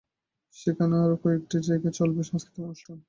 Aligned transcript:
সেখানে 0.55 0.93
এবং 0.93 1.05
আরও 1.05 1.15
কয়েকটি 1.23 1.57
জায়গায় 1.67 1.95
চলবে 1.99 2.21
সাংস্কৃতিক 2.29 2.63
অনুষ্ঠান। 2.65 2.97